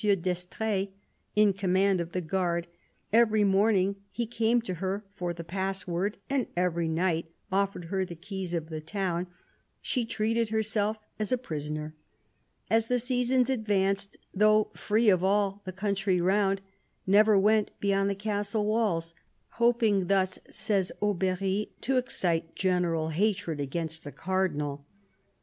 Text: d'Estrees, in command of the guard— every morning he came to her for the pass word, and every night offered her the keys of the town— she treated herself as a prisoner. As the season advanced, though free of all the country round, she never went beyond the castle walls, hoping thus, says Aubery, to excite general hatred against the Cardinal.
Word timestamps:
d'Estrees, 0.19 0.87
in 1.35 1.53
command 1.53 2.01
of 2.01 2.11
the 2.11 2.21
guard— 2.21 2.65
every 3.23 3.43
morning 3.43 3.97
he 4.09 4.25
came 4.25 4.59
to 4.59 4.73
her 4.81 5.05
for 5.13 5.31
the 5.31 5.43
pass 5.43 5.85
word, 5.85 6.17
and 6.27 6.47
every 6.57 6.87
night 6.87 7.27
offered 7.51 7.85
her 7.85 8.03
the 8.03 8.15
keys 8.15 8.55
of 8.55 8.69
the 8.69 8.81
town— 8.81 9.27
she 9.79 10.03
treated 10.03 10.49
herself 10.49 10.97
as 11.19 11.31
a 11.31 11.37
prisoner. 11.37 11.93
As 12.67 12.87
the 12.87 12.97
season 12.97 13.41
advanced, 13.47 14.17
though 14.33 14.71
free 14.75 15.07
of 15.09 15.23
all 15.23 15.61
the 15.65 15.71
country 15.71 16.19
round, 16.19 16.61
she 17.05 17.11
never 17.11 17.37
went 17.37 17.69
beyond 17.79 18.09
the 18.09 18.15
castle 18.15 18.65
walls, 18.65 19.13
hoping 19.59 20.07
thus, 20.07 20.39
says 20.49 20.91
Aubery, 20.99 21.69
to 21.81 21.97
excite 21.97 22.55
general 22.55 23.09
hatred 23.09 23.59
against 23.59 24.03
the 24.03 24.11
Cardinal. 24.11 24.83